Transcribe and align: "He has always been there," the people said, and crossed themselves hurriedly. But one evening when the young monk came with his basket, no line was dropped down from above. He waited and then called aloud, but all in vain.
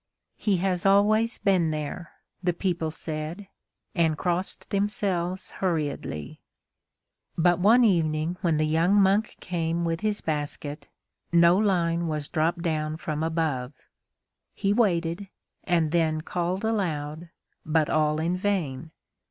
"He 0.37 0.57
has 0.57 0.83
always 0.83 1.37
been 1.37 1.69
there," 1.69 2.13
the 2.41 2.53
people 2.53 2.89
said, 2.89 3.47
and 3.93 4.17
crossed 4.17 4.71
themselves 4.71 5.51
hurriedly. 5.51 6.41
But 7.37 7.59
one 7.59 7.83
evening 7.83 8.35
when 8.41 8.57
the 8.57 8.65
young 8.65 8.95
monk 8.95 9.35
came 9.41 9.85
with 9.85 9.99
his 9.99 10.19
basket, 10.19 10.87
no 11.31 11.55
line 11.55 12.07
was 12.07 12.27
dropped 12.29 12.63
down 12.63 12.97
from 12.97 13.21
above. 13.21 13.73
He 14.55 14.73
waited 14.73 15.27
and 15.65 15.91
then 15.91 16.21
called 16.21 16.65
aloud, 16.65 17.29
but 17.63 17.87
all 17.87 18.19
in 18.19 18.35
vain. 18.35 18.89